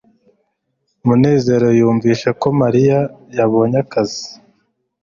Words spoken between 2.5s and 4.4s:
mariya yabonye akazi